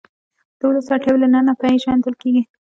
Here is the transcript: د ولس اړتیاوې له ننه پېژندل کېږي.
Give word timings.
د 0.57 0.61
ولس 0.69 0.87
اړتیاوې 0.93 1.19
له 1.23 1.27
ننه 1.33 1.53
پېژندل 1.61 2.13
کېږي. 2.21 2.43